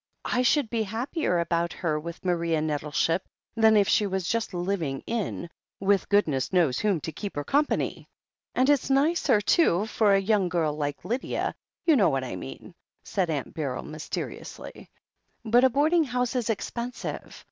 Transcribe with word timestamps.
"I 0.25 0.41
should 0.41 0.71
be 0.71 0.81
happier 0.81 1.37
about 1.37 1.73
her 1.73 1.99
with 1.99 2.25
Maria 2.25 2.59
Nettle 2.59 2.89
ship 2.89 3.23
than 3.53 3.77
if 3.77 3.87
she 3.87 4.07
was 4.07 4.27
just 4.27 4.51
living 4.51 5.03
in' 5.05 5.47
with 5.79 6.09
goodness 6.09 6.51
knows 6.51 6.79
whom 6.79 6.99
to 7.01 7.11
keep 7.11 7.35
her 7.35 7.43
company. 7.43 8.07
And 8.55 8.67
it's 8.67 8.89
nicer, 8.89 9.41
too, 9.41 9.85
for 9.85 10.15
a 10.15 10.19
young 10.19 10.49
girl 10.49 10.73
like 10.73 11.05
Lydia— 11.05 11.53
^you 11.87 11.95
know 11.95 12.09
what 12.09 12.23
I 12.23 12.35
mean," 12.35 12.73
said 13.03 13.29
Aunt 13.29 13.53
Beryl 13.53 13.83
mysteriously. 13.83 14.89
"But 15.45 15.63
a 15.65 15.69
boarding 15.69 16.05
house 16.05 16.35
is 16.35 16.49
expensive. 16.49 17.39